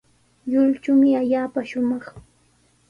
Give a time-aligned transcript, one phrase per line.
[0.49, 2.03] Lluychumi allaapa shumaq.